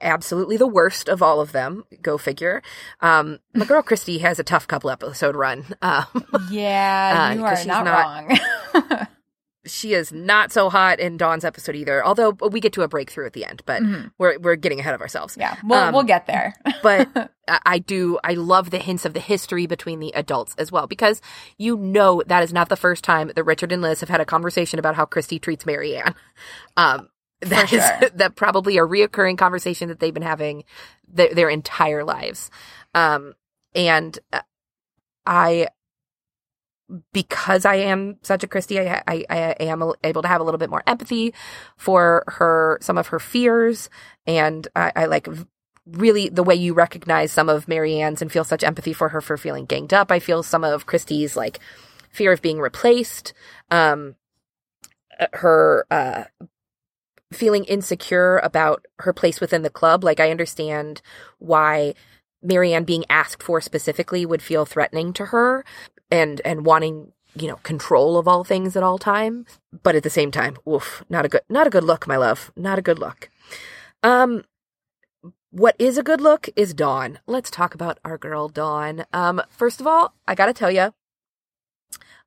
[0.00, 1.84] absolutely the worst of all of them.
[2.02, 2.62] Go figure.
[3.00, 5.64] Um, my girl Kristy has a tough couple episode run.
[5.82, 6.04] Um,
[6.50, 8.28] Yeah, Uh, are she's not, not-
[8.84, 9.06] wrong.
[9.66, 12.04] she is not so hot in Dawn's episode either.
[12.04, 14.10] Although we get to a breakthrough at the end, but Mhm.
[14.18, 15.36] we're we're getting ahead of ourselves.
[15.40, 16.54] Yeah, we'll Um, we'll get there.
[16.82, 17.08] but
[17.48, 20.86] I I do I love the hints of the history between the adults as well
[20.86, 21.22] because
[21.56, 24.26] you know that is not the first time that Richard and Liz have had a
[24.26, 26.14] conversation about how Kristy treats Mary Anne.
[26.76, 27.08] Um,
[27.44, 28.10] that is sure.
[28.14, 30.64] that probably a reoccurring conversation that they've been having
[31.08, 32.50] their, their entire lives.
[32.94, 33.34] Um,
[33.74, 34.40] and uh,
[35.26, 35.68] I
[37.12, 40.58] because I am such a Kristy, I, I, I am able to have a little
[40.58, 41.32] bit more empathy
[41.76, 43.88] for her, some of her fears,
[44.26, 45.26] and I, I like
[45.86, 49.20] really the way you recognize some of Mary Anne's and feel such empathy for her
[49.20, 50.10] for feeling ganged up.
[50.10, 51.58] I feel some of Kristy's like
[52.10, 53.32] fear of being replaced,
[53.70, 54.16] um,
[55.18, 56.24] uh, her uh,
[57.34, 60.04] feeling insecure about her place within the club.
[60.04, 61.02] Like I understand
[61.38, 61.94] why
[62.42, 65.64] Mary Anne being asked for specifically would feel threatening to her
[66.10, 70.10] and and wanting you know control of all things at all times but at the
[70.10, 72.52] same time oof not a good not a good look my love.
[72.56, 73.30] Not a good look.
[74.02, 74.44] Um
[75.50, 77.20] what is a good look is dawn.
[77.26, 79.06] Let's talk about our girl dawn.
[79.12, 80.94] Um first of all i gotta tell you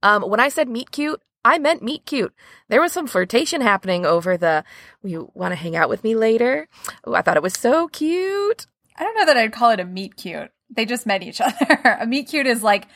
[0.03, 2.33] um when i said meet cute I meant meet cute.
[2.67, 4.63] There was some flirtation happening over the,
[5.03, 6.67] you want to hang out with me later?
[7.05, 8.67] Oh, I thought it was so cute.
[8.97, 10.51] I don't know that I'd call it a meet cute.
[10.69, 11.97] They just met each other.
[11.99, 12.87] a meet cute is like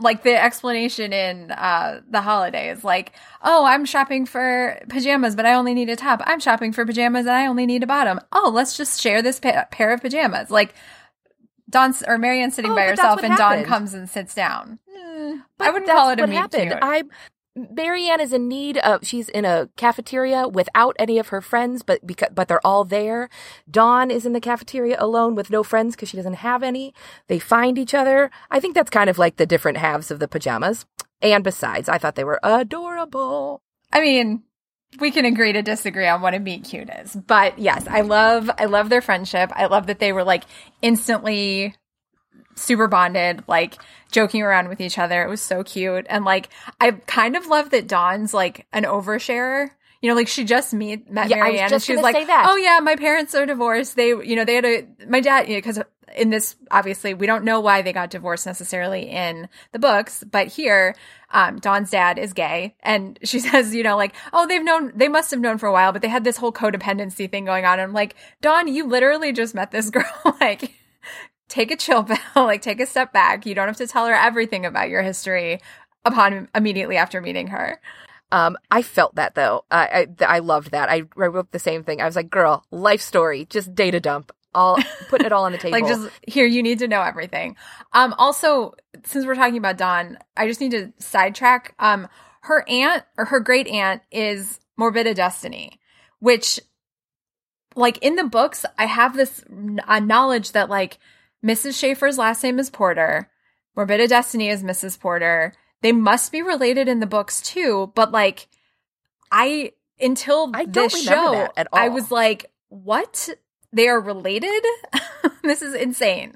[0.00, 3.10] like the explanation in uh the holidays like
[3.42, 7.26] oh i'm shopping for pajamas but i only need a top i'm shopping for pajamas
[7.26, 10.52] and i only need a bottom oh let's just share this pa- pair of pajamas
[10.52, 10.72] like
[11.68, 13.66] Dawn's or Mary Anne's sitting Oh, by herself and Dawn happened.
[13.66, 14.78] comes and sits down.
[15.58, 16.70] But I wouldn't call it a meet happened.
[16.70, 16.78] cute.
[16.80, 17.02] I
[17.70, 21.82] Mary Anne is in need of she's in a cafeteria without any of her friends,
[21.82, 23.28] but because but they're all there.
[23.70, 26.94] Dawn is in the cafeteria alone with no friends because she doesn't have any.
[27.26, 28.30] They find each other.
[28.50, 30.86] I think that's kind of like the different halves of the pajamas.
[31.20, 33.60] And besides, I thought they were adorable.
[33.92, 34.44] I mean,
[35.00, 37.14] we can agree to disagree on what a meet cute is.
[37.14, 39.50] But yes, I love I love their friendship.
[39.54, 40.44] I love that they were like
[40.82, 41.74] instantly
[42.60, 43.76] super bonded, like
[44.10, 45.22] joking around with each other.
[45.22, 46.06] It was so cute.
[46.08, 46.48] And like
[46.80, 49.70] I kind of love that Dawn's like an oversharer.
[50.00, 52.16] You know, like she just meet met Yeah, Mary Anne and she was like.
[52.28, 53.96] "Oh yeah, my parents are divorced.
[53.96, 55.80] They, you know, they had a my dad, you know, because
[56.16, 60.46] in this obviously we don't know why they got divorced necessarily in the books, but
[60.46, 60.94] here,
[61.30, 65.08] um, Dawn's dad is gay, and she says, you know, like, oh, they've known, they
[65.08, 67.74] must have known for a while, but they had this whole codependency thing going on.
[67.74, 70.72] And I'm like, Dawn, you literally just met this girl, like.
[71.48, 73.46] Take a chill pill, like take a step back.
[73.46, 75.60] You don't have to tell her everything about your history
[76.04, 77.80] upon immediately after meeting her.
[78.30, 79.64] Um, I felt that though.
[79.70, 80.90] I, I I loved that.
[80.90, 82.00] I wrote the same thing.
[82.02, 85.58] I was like, "Girl, life story, just data dump, all put it all on the
[85.64, 87.56] table." like just here you need to know everything
[87.92, 92.08] um also since we're talking about dawn i just need to sidetrack um
[92.42, 95.78] her aunt or her great aunt is morbidda destiny
[96.20, 96.60] which
[97.76, 99.44] like in the books i have this
[99.86, 100.98] uh, knowledge that like
[101.44, 103.30] mrs schafer's last name is porter.
[103.76, 105.52] Morbidda destiny is mrs porter.
[105.82, 108.48] They must be related in the books too but like
[109.30, 111.78] i until I don't this show that at all.
[111.78, 113.28] i was like what?
[113.72, 114.62] They are related?
[115.42, 116.34] This is insane.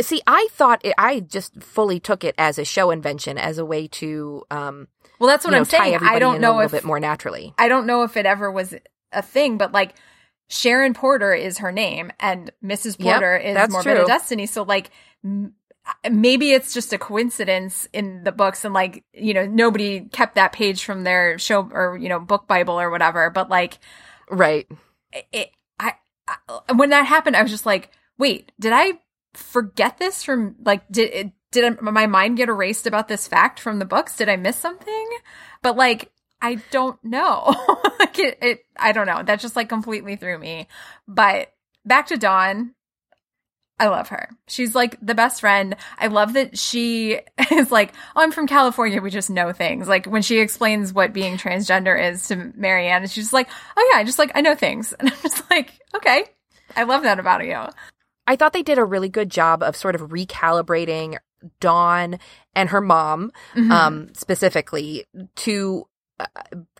[0.00, 3.64] See, I thought it, I just fully took it as a show invention, as a
[3.64, 4.88] way to, um,
[5.18, 5.98] well that's what you know, i'm saying.
[6.02, 7.52] I don't a know little if bit more naturally.
[7.58, 8.74] i don't know if it ever was
[9.12, 9.94] a thing but like
[10.54, 14.06] sharon porter is her name and mrs Yep, porter is that's morbid true.
[14.06, 14.90] destiny so like
[15.24, 15.54] m-
[16.10, 20.52] maybe it's just a coincidence in the books and like you know nobody kept that
[20.52, 23.78] page from their show or you know book bible or whatever but like
[24.30, 24.66] Right.
[25.32, 25.94] it, I,
[26.28, 28.94] I when that happened, I was just like, wait, did I
[29.34, 33.78] forget this from like did it, did my mind get erased about this fact from
[33.78, 34.16] the books?
[34.16, 35.08] Did I miss something?
[35.62, 37.54] But like I don't know.
[38.18, 39.22] like it, it I don't know.
[39.22, 40.68] That just like completely threw me.
[41.08, 41.52] But
[41.84, 42.74] back to Dawn.
[43.76, 44.28] I love her.
[44.46, 45.74] She's like the best friend.
[45.98, 47.18] I love that she
[47.50, 49.00] is like, oh, I'm from California.
[49.02, 49.88] We just know things.
[49.88, 53.48] Like when she explains what being transgender is to Mary Anne, and she's just like,
[53.76, 54.94] oh yeah, I just like, I know things.
[55.00, 56.24] And I'm just like, okay.
[56.76, 57.58] I love that about you.
[58.28, 61.18] I thought they did a really good job of sort of recalibrating
[61.60, 62.18] Dawn
[62.54, 63.70] and her mom, Mhm.
[63.72, 65.04] um, specifically
[65.36, 65.86] to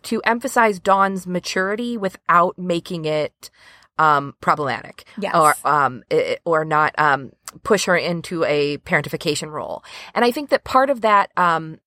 [0.03, 3.49] to emphasize Dawn's maturity without making it
[3.97, 5.35] um, problematic Yes.
[5.35, 6.03] or um,
[6.45, 7.31] or not um,
[7.63, 9.83] push her into a parentification role.
[10.13, 11.79] And I think that part of that um,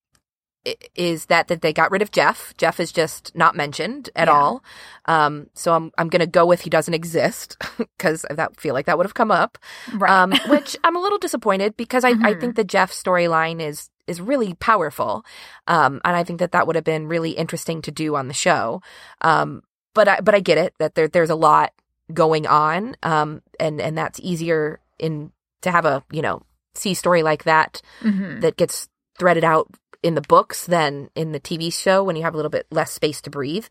[0.95, 2.55] is that that they got rid of Jeff.
[2.57, 4.35] Jeff is just not mentioned at Yeah.
[4.35, 4.65] all.
[5.07, 8.75] Um, so I'm I'm going to go with he doesn't exist because I that feel
[8.75, 9.59] like that would have come up.
[9.95, 10.11] Right.
[10.11, 12.41] Um, which I'm a little disappointed because I, I Mhm.
[12.41, 15.23] think the Jeff storyline is is really powerful,
[15.67, 18.35] um, and I think that that would have been really interesting to do on the
[18.35, 18.81] show.
[19.21, 19.63] Um,
[19.95, 21.73] but I but I get it that there there's a lot
[22.15, 25.31] going on, um, and and that's easier in
[25.63, 26.43] to have a you know
[26.75, 28.41] C story like that Mhm.
[28.41, 29.67] that gets threaded out
[30.03, 32.93] in the books than in the TV show when you have a little bit less
[32.93, 33.67] space to breathe.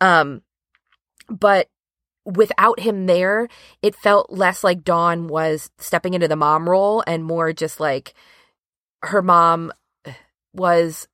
[0.00, 0.42] Um,
[1.28, 1.68] but
[2.24, 3.48] without him there,
[3.82, 8.14] it felt less like Dawn was stepping into the mom role and more just like
[9.02, 9.72] her mom
[10.54, 11.08] was.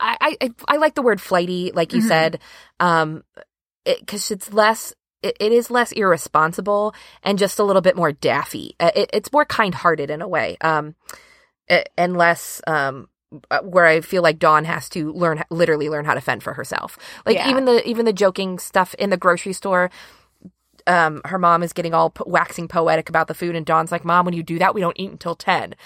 [0.00, 2.08] I I I like the word flighty, like you Mhm.
[2.08, 2.40] said,
[2.80, 3.24] um,
[3.84, 4.94] because it's less.
[5.22, 8.74] It, it is less irresponsible and just a little bit more daffy.
[8.80, 10.96] Uh, It, it's more kind-hearted in a way, um,
[11.72, 13.08] a- and less um,
[13.50, 16.52] uh, where I feel like Dawn has to learn, literally learn how to fend for
[16.52, 16.98] herself.
[17.26, 17.48] Like Yeah.
[17.50, 19.90] even the even the joking stuff in the grocery store.
[20.86, 24.04] Um, her mom is getting all po- waxing poetic about the food, and Dawn's like,
[24.04, 25.76] "Mom, when you do that, we don't eat until 10.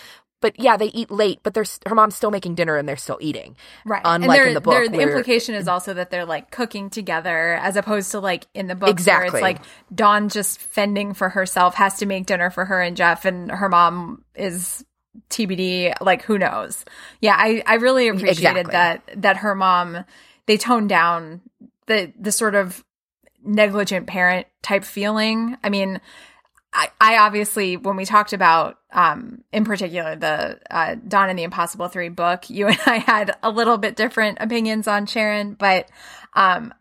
[0.40, 3.18] But yeah, they eat late, but there's her mom's still making dinner and they're still
[3.20, 3.56] eating.
[3.84, 4.00] Right.
[4.04, 7.76] Unlike in the book, there- the implication is also that they're like cooking together as
[7.76, 9.38] opposed to like in the book where Exactly.
[9.38, 9.58] it's like
[9.94, 13.68] Dawn just fending for herself, has to make dinner for her and Jeff, and her
[13.68, 14.82] mom is
[15.30, 15.94] TBD.
[16.00, 16.84] Like who knows?
[17.20, 18.72] Yeah, I I really appreciated Exactly.
[18.72, 20.04] that that her mom
[20.46, 21.40] they toned down
[21.86, 22.84] the the sort of
[23.44, 25.56] negligent parent type feeling.
[25.62, 26.00] I mean.
[26.72, 31.44] I, I obviously, when we talked about, um, in particular, the uh, Dawn and the
[31.44, 35.88] Impossible Three book, you and I had a little bit different opinions on Sharon, but
[36.34, 36.74] um,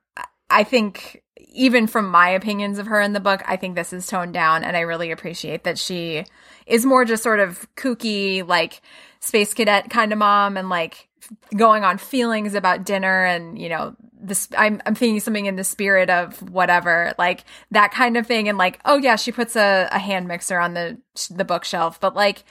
[0.50, 1.24] I think
[1.56, 4.64] even from my opinions of her in the book, I think this is toned down,
[4.64, 6.26] and I really appreciate that she
[6.66, 8.82] is more just sort of kooky, like
[9.20, 11.08] space cadet kind of mom, and like
[11.56, 15.64] going on feelings about dinner, and you know, this I'm I'm thinking something in the
[15.64, 19.88] spirit of whatever, like that kind of thing, and like oh yeah, she puts a,
[19.92, 20.98] a hand mixer on the
[21.32, 22.44] the bookshelf, but like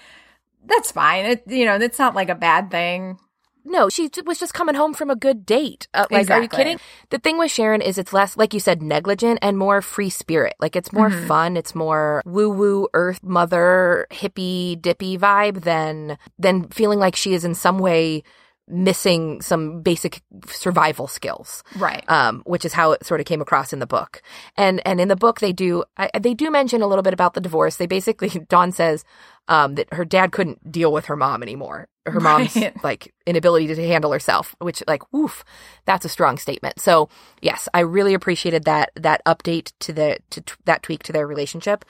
[0.66, 1.26] that's fine.
[1.26, 3.18] It you know, it's not like a bad thing.
[3.64, 5.88] No, she was just coming home from a good date.
[5.94, 6.78] Uh, like, are you kidding?
[7.10, 10.54] The thing with Sharon is it's less, like you said, negligent and more free spirit.
[10.60, 11.26] Like it's more Mhm.
[11.26, 11.56] fun.
[11.56, 17.44] It's more woo woo earth mother hippie dippy vibe than than feeling like she is
[17.44, 18.22] in some way
[18.66, 22.02] missing some basic survival skills Right.
[22.08, 24.22] um, which is how it sort of came across in the book.
[24.56, 27.34] And and in the book, they do I, they do mention a little bit about
[27.34, 27.76] the divorce.
[27.76, 29.04] They basically Dawn says
[29.48, 31.88] um, that her dad couldn't deal with her mom anymore.
[32.06, 32.74] Her mom's Right.
[32.84, 35.44] like inability to handle herself, which like woof,
[35.84, 36.80] that's a strong statement.
[36.80, 37.08] So
[37.42, 41.26] yes, I really appreciated that that update to the to t- that tweak to their
[41.26, 41.84] relationship.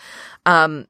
[0.44, 0.86] Um,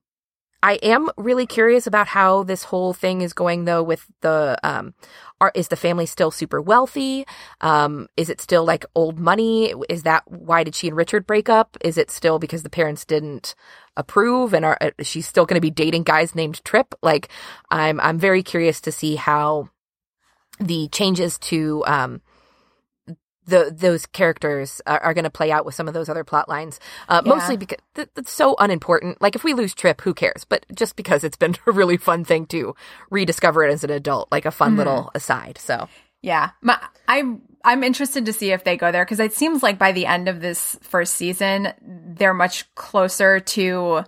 [0.65, 4.95] I am really curious about how this whole thing is going though with the um
[5.39, 7.27] are is the family still super wealthy?
[7.61, 9.75] Um is it still like old money?
[9.91, 11.77] Is that why did she and Richard break up?
[11.83, 13.55] Is it still because the parents didn't
[13.95, 16.95] approve and are uh, is still going to be dating guys named Trip?
[17.03, 17.29] Like
[17.71, 19.69] I'm I'm very curious to see how
[20.59, 22.23] the changes to um
[23.47, 26.49] the those characters are, are going to play out with some of those other plot
[26.49, 26.81] lines.
[27.09, 27.35] Uh, Yeah.
[27.35, 29.21] Mostly because th- it's so unimportant.
[29.21, 30.45] Like if we lose Trip, who cares?
[30.45, 32.75] But just because it's been a really fun thing to
[33.11, 34.79] rediscover it as an adult, like a fun Mhm.
[34.79, 35.59] little aside.
[35.59, 35.89] So
[36.23, 39.79] Yeah, My, I'm I'm interested to see if they go there because it seems like
[39.79, 44.05] by the end of this first season, they're much closer to,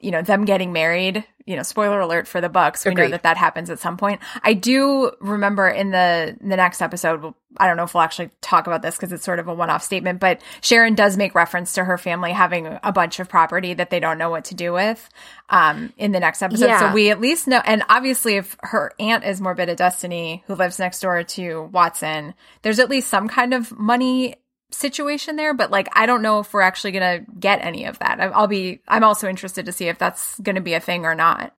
[0.00, 1.24] you know, them getting married.
[1.44, 2.84] You know, spoiler alert for the Bucks.
[2.84, 4.20] We know that that happens at some point.
[4.42, 7.32] I do remember in the the next episode.
[7.56, 9.70] I don't know if we'll actually talk about this because it's sort of a one
[9.70, 13.72] off statement, but Sharon does make reference to her family having a bunch of property
[13.74, 15.08] that they don't know what to do with.
[15.48, 16.80] Um, in the next episode, Yeah.
[16.80, 17.62] so we at least know.
[17.64, 22.78] And obviously, if her aunt is Morbidda Destiny, who lives next door to Watson, there's
[22.78, 24.34] at least some kind of money
[24.70, 25.54] situation there.
[25.54, 28.20] But like, I don't know if we're actually going to get any of that.
[28.20, 28.80] I'll be.
[28.88, 31.54] I'm also interested to see if that's going to be a thing or not.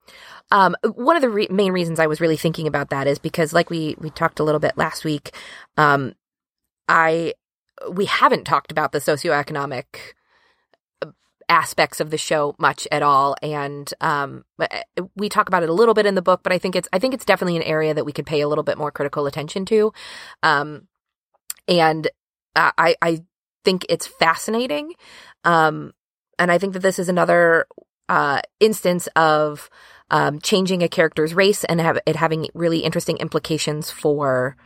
[0.53, 3.53] Um, one of the re- main reasons I was really thinking about that is because,
[3.53, 5.31] like we we talked a little bit last week,
[5.77, 6.14] um,
[6.88, 7.35] I
[7.90, 9.85] we haven't talked about the socioeconomic
[11.03, 11.11] uh,
[11.49, 14.44] aspects of the show much at all, and um,
[15.14, 16.99] we talk about it a little bit in the book, but I think it's I
[16.99, 19.64] think it's definitely an area that we could pay a little bit more critical attention
[19.66, 19.92] to,
[20.42, 20.88] um,
[21.68, 22.11] and uh,
[22.57, 23.25] I I
[23.65, 24.95] think it's fascinating,
[25.45, 25.93] um,
[26.39, 27.67] and I think that this is another
[28.09, 29.71] uh, instance of
[30.11, 34.57] um, changing a character's race and have it having really interesting implications for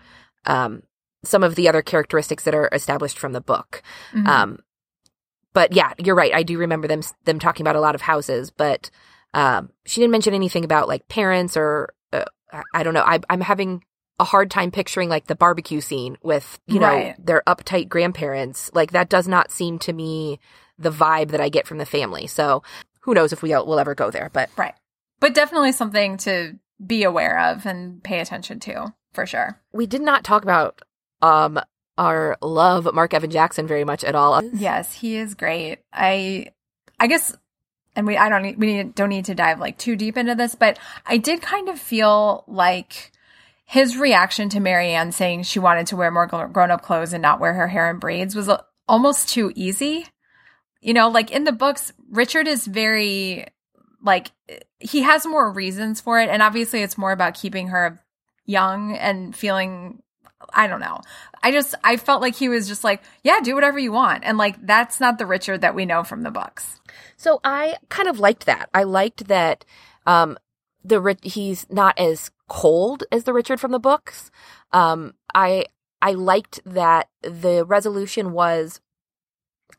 [0.46, 0.82] um,
[1.24, 3.82] some of the other characteristics that are established from the book.
[4.12, 4.26] Mhm.
[4.26, 4.58] Um,
[5.52, 6.34] but yeah, you're right.
[6.34, 8.90] I do remember them them talking about a lot of houses, but
[9.34, 12.24] um, she didn't mention anything about like parents or uh,
[12.72, 13.04] I don't know.
[13.04, 13.84] I, I'm having
[14.20, 17.26] a hard time picturing like the barbecue scene with you know Right.
[17.26, 18.70] their uptight grandparents.
[18.74, 20.38] Like that does not seem to me
[20.78, 22.26] the vibe that I get from the family.
[22.26, 22.62] So
[23.00, 24.30] who knows if we will ever go there?
[24.32, 24.74] But Right.
[25.20, 29.60] But definitely something to be aware of and pay attention to for sure.
[29.72, 30.80] we did not talk about
[31.22, 31.58] um
[31.96, 34.42] our love Mark Evan Jackson very much at all.
[34.52, 35.78] Yes, he is great.
[35.92, 36.48] I
[36.98, 37.36] I guess
[37.96, 40.34] and we I don't need, we need, don't need to dive like too deep into
[40.34, 43.12] this, but I did kind of feel like
[43.64, 47.22] his reaction to Mary Anne saying she wanted to wear more grown up clothes and
[47.22, 48.50] not wear her hair in braids was
[48.88, 50.06] almost too easy.
[50.80, 53.46] You know, like in the books, Richard is very
[54.02, 54.32] like
[54.78, 58.00] he has more reasons for it, and obviously it's more about keeping her
[58.44, 60.02] young and feeling.
[60.52, 61.00] I don't know.
[61.42, 64.36] I just I felt like he was just like, yeah, do whatever you want, and
[64.36, 66.80] like that's not the Richard that we know from the books.
[67.16, 68.68] So I kind of liked that.
[68.74, 69.64] I liked that
[70.06, 70.36] um
[70.84, 74.30] the he's not as cold as the Richard from the books.
[74.72, 75.66] Um I
[76.02, 78.80] I liked that the resolution was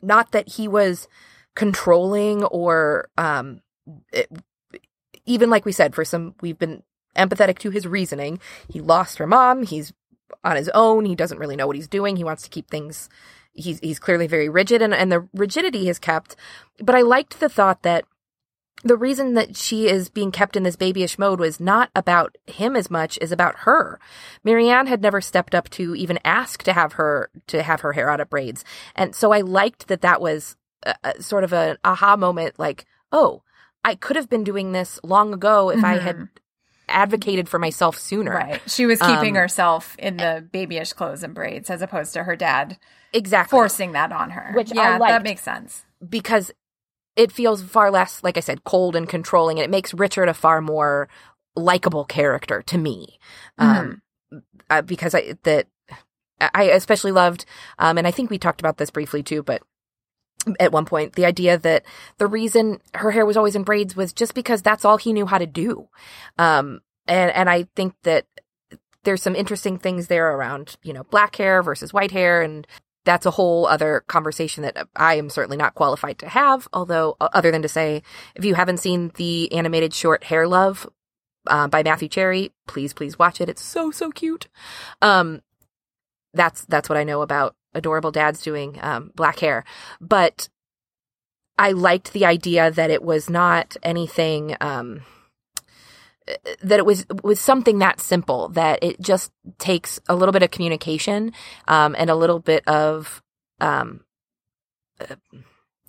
[0.01, 1.07] not that he was
[1.55, 3.61] controlling or um
[4.11, 4.31] it-
[5.25, 6.83] even like we said for some we've been
[7.15, 8.39] empathetic to his reasoning.
[8.67, 9.93] He lost her mom, he's
[10.43, 12.15] on his own, he doesn't really know what he's doing.
[12.17, 13.09] He wants to keep things
[13.55, 16.35] he's he's clearly very rigid and and the rigidity is kept
[16.79, 18.03] but I liked the thought that
[18.83, 22.75] the reason that she is being kept in this babyish mode was not about him
[22.75, 23.99] as much as about her.
[24.43, 27.93] Mary Anne had never stepped up to even ask to have her to have her
[27.93, 28.63] hair out of braids,
[28.95, 32.59] and so I liked that that was a, a sort of an aha moment.
[32.59, 33.41] Like, oh,
[33.83, 36.27] I could have been doing this long ago if I had
[36.87, 38.31] advocated for myself sooner.
[38.33, 38.61] Right.
[38.67, 42.35] She was keeping Um, herself in the babyish clothes and braids as opposed to her
[42.35, 42.77] dad
[43.13, 43.49] Exactly.
[43.57, 44.51] forcing that on her.
[44.53, 45.85] Which I yeah, that makes sense.
[46.07, 46.51] because
[47.15, 50.33] it feels far less, like I said, cold and controlling, and it makes Richard a
[50.33, 51.07] far more
[51.55, 53.19] likable character to me.
[53.57, 54.01] Um,
[54.69, 55.67] uh, because I that
[56.39, 57.45] I especially loved,
[57.79, 59.61] um, and I think we talked about this briefly too, but
[60.59, 61.83] at one point the idea that
[62.17, 65.25] the reason her hair was always in braids was just because that's all he knew
[65.25, 65.87] how to do,
[66.37, 68.25] um, and and I think that
[69.03, 72.67] there's some interesting things there around you know black hair versus white hair and
[73.05, 76.67] that's a whole other conversation that I am certainly not qualified to have.
[76.73, 78.03] Although, uh, other than to say,
[78.35, 80.89] if you haven't seen the animated short Hair Love
[81.47, 83.47] uh, by Matthew Cherry, please, please watch it.
[83.47, 84.47] It's so so cute.
[85.01, 85.41] Um,
[86.33, 89.63] that's that's what I know about adorable dads doing um, black hair,
[90.01, 90.49] but
[91.57, 94.57] I liked the idea that it was not anything.
[94.59, 95.03] Um,
[96.61, 100.51] that it was was something that simple that it just takes a little bit of
[100.51, 101.31] communication
[101.67, 103.21] um, and a little bit of
[103.61, 104.03] um,
[104.99, 105.15] uh,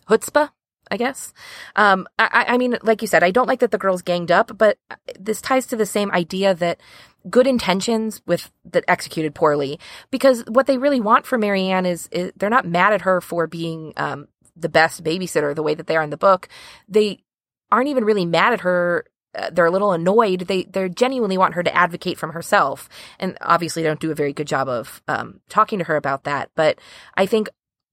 [0.09, 0.51] chutzpah,
[0.91, 1.33] I guess.
[1.75, 4.57] Um, I, I mean, like you said, I don't like that the girls ganged up,
[4.57, 4.79] but
[5.19, 6.81] this ties to the same idea that
[7.29, 12.09] good intentions with that executed poorly because what they really want for Mary Anne is,
[12.13, 15.87] is they're not mad at her for being um, the best babysitter the way that
[15.87, 16.49] they are in the book.
[16.89, 17.25] They
[17.73, 19.07] aren't even really mad at her
[19.53, 20.41] they're a little annoyed.
[20.41, 24.33] They they genuinely want her to advocate from herself, and obviously don't do a very
[24.33, 26.51] good job of um, talking to her about that.
[26.55, 26.79] But
[27.15, 27.49] I think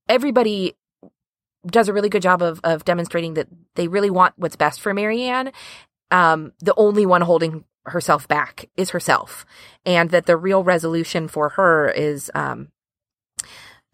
[0.07, 0.75] everybody
[1.65, 4.93] does a really good job of of demonstrating that they really want what's best for
[4.93, 5.51] Mary Anne.
[6.11, 9.45] Um, the only one holding herself back is herself,
[9.85, 12.69] and that the real resolution for her is um,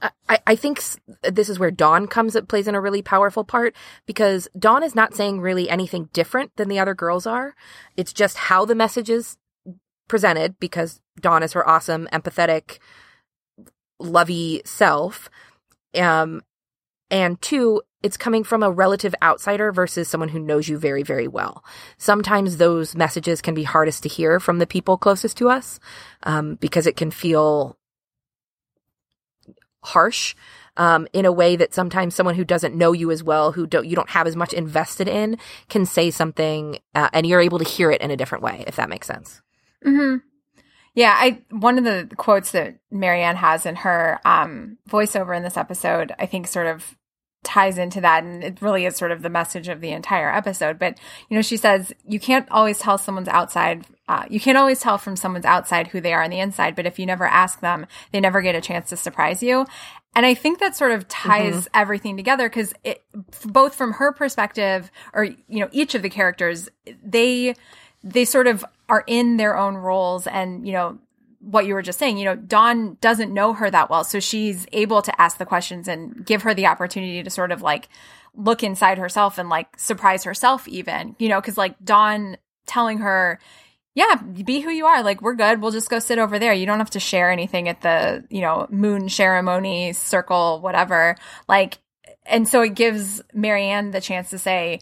[0.01, 0.81] I, I think
[1.23, 4.95] this is where Dawn comes up, plays in a really powerful part because Dawn is
[4.95, 7.55] not saying really anything different than the other girls are.
[7.97, 9.37] It's just how the message is
[10.07, 12.79] presented because Dawn is her awesome, empathetic,
[13.99, 15.29] lovey self.
[15.95, 16.43] Um,
[17.11, 21.27] and two, it's coming from a relative outsider versus someone who knows you very, very
[21.27, 21.63] well.
[21.97, 25.79] Sometimes those messages can be hardest to hear from the people closest to us
[26.23, 27.78] um, because it can feel
[29.83, 30.35] harsh
[30.77, 33.85] um, in a way that sometimes someone who doesn't know you as well, who don't
[33.85, 35.37] you don't have as much invested in,
[35.67, 38.77] can say something, uh, and you're able to hear it in a different way, if
[38.77, 39.41] that makes sense.
[39.83, 40.17] hmm
[40.95, 45.43] Yeah, I one of the quotes that Mary Anne has in her um, voiceover in
[45.43, 46.95] this episode, I think, sort of
[47.43, 50.79] ties into that, and it really is sort of the message of the entire episode.
[50.79, 50.97] But
[51.29, 53.85] you know, she says you can't always tell someone's outside.
[54.09, 56.75] Uh, you can't always tell from someone's outside who they are on the inside.
[56.75, 59.67] But if you never ask them, they never get a chance to surprise you.
[60.15, 63.03] And I think that sort of ties everything together because it,
[63.45, 66.69] both from her perspective, or you know, each of the characters,
[67.03, 67.53] they
[68.03, 70.97] they sort of are in their own roles and you know
[71.39, 74.03] what you were just saying, you know, Dawn doesn't know her that well.
[74.03, 77.61] So she's able to ask the questions and give her the opportunity to sort of
[77.61, 77.87] like
[78.33, 83.39] look inside herself and like surprise herself, even, you know, cause like Dawn telling her,
[83.95, 85.03] yeah, be who you are.
[85.03, 85.61] Like, we're good.
[85.61, 86.53] We'll just go sit over there.
[86.53, 91.15] You don't have to share anything at the, you know, moon ceremony, circle, whatever.
[91.47, 91.79] Like,
[92.25, 94.81] and so it gives Mary Anne the chance to say,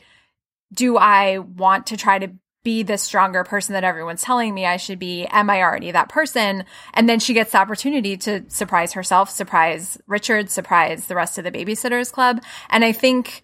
[0.74, 2.32] do I want to try to
[2.64, 5.26] be the stronger person that everyone's telling me I should be?
[5.28, 6.66] Am I already that person?
[6.94, 11.46] And then she gets the opportunity to surprise herself, surprise Richard, surprise the rest of
[11.46, 12.44] the babysitters club.
[12.70, 13.42] And I think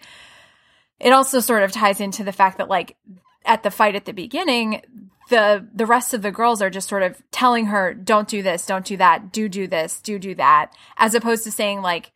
[1.00, 2.98] it also sort of ties into the fact that like
[3.46, 4.82] at the fight at the beginning,
[5.30, 8.66] the the rest of the girls are just sort of telling her, "Don't do this,
[8.66, 12.12] don't do that, do do this, do do that," as opposed to saying like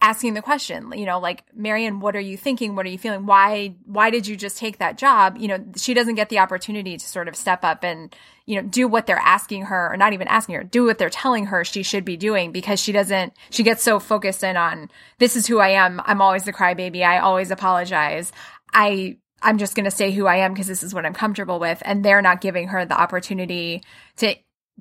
[0.00, 2.76] asking the question, you know, like mary anne what are you thinking?
[2.76, 3.26] What are you feeling?
[3.26, 5.36] Why why did you just take that job?
[5.38, 8.14] You know, she doesn't get the opportunity to sort of step up and
[8.46, 11.10] you know do what they're asking her, or not even asking her, do what they're
[11.10, 13.32] telling her she should be doing because she doesn't.
[13.50, 16.00] She gets so focused in on this is who I am.
[16.04, 17.02] I'm always the crybaby.
[17.02, 18.32] I always apologize.
[18.72, 21.58] I I'm just going to say who I am because this is what I'm comfortable
[21.58, 21.82] with.
[21.84, 23.82] And they're not giving her the opportunity
[24.16, 24.34] to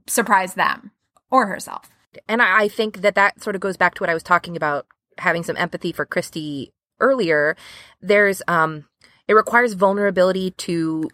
[0.08, 0.92] surprise them
[1.30, 1.90] or herself.
[2.28, 4.88] And I think that that sort of goes back to what I was talking about
[5.18, 7.56] having some empathy for Kristy earlier.
[8.02, 8.86] There's, um,
[9.28, 11.10] it requires vulnerability to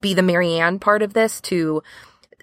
[0.00, 1.82] be the Mary Anne part of this, to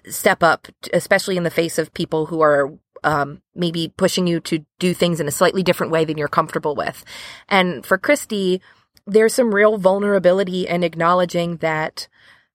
[0.08, 2.72] step up, especially in the face of people who are
[3.04, 6.76] um, maybe pushing you to do things in a slightly different way than you're comfortable
[6.76, 7.04] with.
[7.48, 8.60] And for Kristy,
[9.06, 12.08] there's some real vulnerability in acknowledging that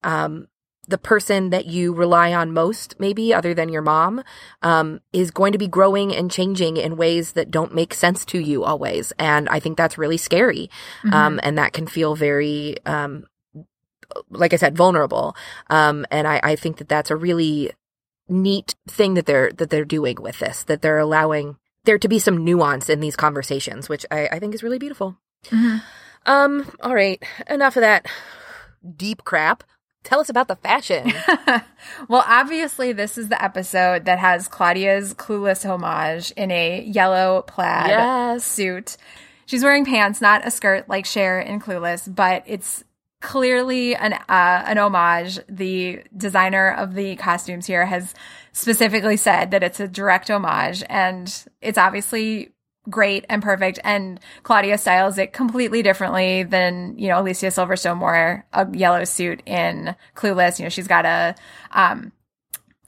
[0.04, 0.48] um,
[0.88, 4.24] the person that you rely on most, maybe other than your mom,
[4.62, 8.40] um, is going to be growing and changing in ways that don't make sense to
[8.40, 9.12] you always.
[9.20, 10.70] And I think that's really scary.
[11.04, 11.14] Mm-hmm.
[11.14, 13.26] Um, and that can feel very, um,
[14.30, 15.36] like I said, vulnerable.
[15.70, 17.72] Um, and I, I think that that's a really
[18.30, 22.20] neat thing that they're, that they're doing with this, that they're allowing there to be
[22.20, 25.18] some nuance in these conversations, which I, I think is really beautiful.
[25.46, 25.78] Mm-hmm.
[26.28, 28.06] Um, all right, enough of that
[28.96, 29.64] deep crap.
[30.04, 31.12] Tell us about the fashion.
[32.08, 37.90] well, obviously, this is the episode that has Claudia's clueless homage in a yellow plaid
[37.90, 38.46] yes.
[38.46, 38.98] suit.
[39.46, 42.84] She's wearing pants, not a skirt like Cher in Clueless, but it's
[43.22, 45.40] clearly an uh, an homage.
[45.50, 48.14] The designer of the costumes here has
[48.52, 52.54] specifically said that it's a direct homage, and it's obviously
[52.90, 53.80] great and perfect.
[53.84, 59.42] And Claudia styles it completely differently than, you know, Alicia Silverstone wore a yellow suit
[59.46, 60.60] in Clueless.
[60.60, 61.36] You know, she's got a,
[61.72, 62.12] um,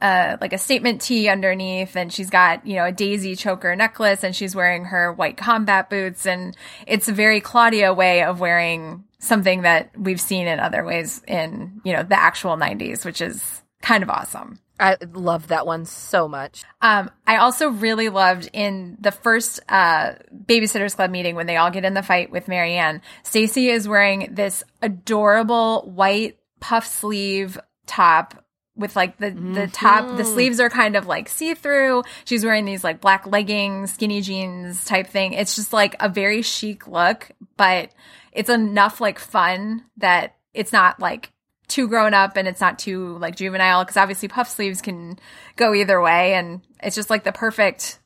[0.02, 4.24] uh, like a statement tee underneath and she's got, you know, a daisy choker necklace
[4.24, 6.26] and she's wearing her white combat boots.
[6.26, 6.56] And
[6.88, 11.82] it's a very Claudia way of wearing something that we've seen in other ways in,
[11.84, 14.60] you know, the actual 90s, which is kind of awesome.
[14.80, 16.64] I love that one so much.
[16.82, 20.14] Um, I also really loved in the first uh,
[20.46, 23.02] Babysitters Club meeting when they all get in the fight with Marianne.
[23.24, 28.44] Stacey is wearing this adorable white puff sleeve top
[28.80, 29.54] with like the mm-hmm.
[29.54, 32.04] the top the sleeves are kind of like see through.
[32.24, 35.34] She's wearing these like black leggings, skinny jeans type thing.
[35.34, 37.92] It's just like a very chic look, but
[38.32, 41.32] it's enough like fun that it's not like
[41.70, 45.18] too grown up and it's not too like juvenile because obviously puff sleeves can
[45.56, 48.00] go either way and it's just like the perfect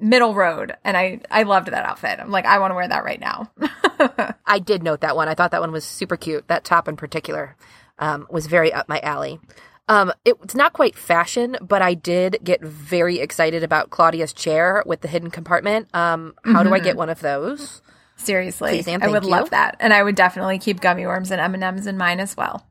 [0.00, 3.04] middle road and i i loved that outfit i'm like i want to wear that
[3.04, 3.50] right now
[4.46, 6.96] i did note that one i thought that one was super cute that top in
[6.96, 7.56] particular
[7.98, 9.38] um, was very up my alley
[9.88, 14.84] um, it, it's not quite fashion, but I did get very excited about Claudia's chair
[14.86, 15.88] with the hidden compartment.
[15.92, 16.68] Um, how mm-hmm.
[16.68, 16.84] do I mm-hmm.
[16.84, 17.82] get one of those?
[18.20, 19.30] Seriously, Please, I would you.
[19.30, 22.20] love that, and I would definitely keep gummy worms and M and M's in mine
[22.20, 22.66] as well.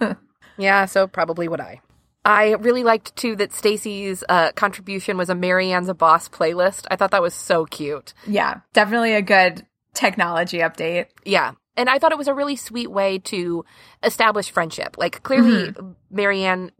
[0.56, 1.80] yeah, so probably would I.
[2.24, 6.86] I really liked too that Stacey's uh, contribution was a Mary Anne's a Boss playlist.
[6.90, 8.14] I thought that was so cute.
[8.26, 11.06] Yeah, definitely a good technology update.
[11.24, 11.52] Yeah.
[11.76, 13.64] And I thought it was a really sweet way to
[14.02, 14.96] establish friendship.
[14.96, 15.92] Like clearly mm-hmm.
[16.10, 16.70] Mary Anne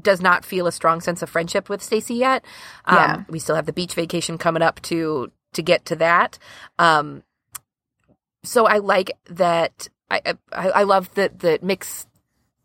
[0.00, 2.44] does not feel a strong sense of friendship with Stacey yet.
[2.84, 3.24] Um, yeah.
[3.28, 6.38] we still have the beach vacation coming up to to get to that.
[6.78, 7.22] Um,
[8.44, 9.88] so I like that.
[10.10, 10.20] I
[10.52, 12.06] I, I love that that mix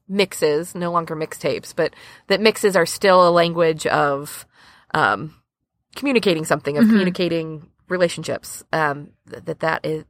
[0.07, 1.93] mixes no longer mixtapes, but
[2.27, 4.45] that mixes are still a language of
[4.93, 5.35] um,
[5.95, 6.91] communicating something, of mm-hmm.
[6.91, 8.63] communicating relationships.
[8.71, 10.05] Um, that that is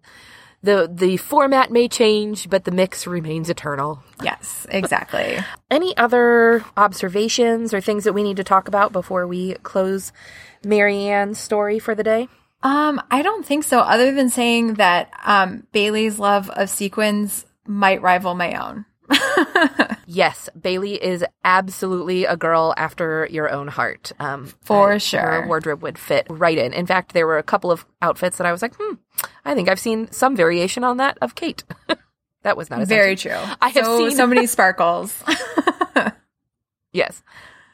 [0.63, 4.03] the the format may change, but the mix remains eternal.
[4.23, 5.37] Yes, exactly.
[5.71, 10.11] Any other observations or things that we need to talk about before we close
[10.63, 12.27] Mary Anne's story for the day?
[12.63, 18.01] Um, I don't think so, other than saying that um, Bailey's love of sequins might
[18.01, 18.85] rival my own.
[20.05, 24.11] yes, Bailey is absolutely a girl after your own heart.
[24.19, 25.21] Um, For sure.
[25.21, 26.73] Her wardrobe would fit right in.
[26.73, 28.95] In fact, there were a couple of outfits that I was like, hmm,
[29.45, 31.63] I think I've seen some variation on that of Kate.
[32.41, 33.31] that was not a Very true.
[33.61, 35.23] I have so, seen- so many sparkles.
[36.91, 37.21] Yes.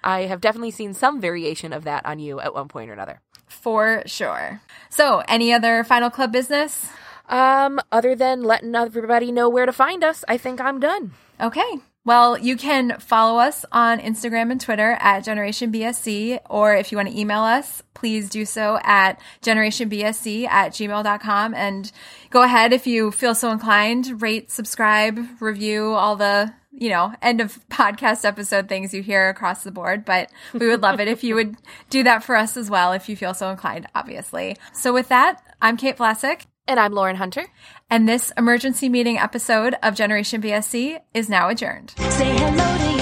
[0.04, 3.22] I have definitely seen some variation of that on you at one point or another.
[3.54, 4.62] For sure.
[4.90, 6.88] So, any other final club business?
[7.30, 11.14] Um, other than letting everybody know where to find us, I think I'm done.
[11.40, 11.80] Okay.
[12.06, 16.98] Well, you can follow us on Instagram and Twitter at Generation BSC, or if you
[16.98, 21.54] want to email us, please do so at generationbsc at gmail.com.
[21.54, 21.90] And
[22.30, 27.42] go ahead if you feel so inclined, rate, subscribe, review all the, you know, end
[27.42, 30.06] of podcast episode things you hear across the board.
[30.06, 31.56] But we would love it if you would
[31.90, 34.58] do that for us as well, if you feel so inclined, obviously.
[34.74, 36.46] So with that, I'm Kate Vlasic.
[36.66, 37.46] And I'm Lauren Hunter.
[37.90, 41.94] And this emergency meeting episode of Generation BSC is now adjourned.
[41.98, 42.93] Say hello to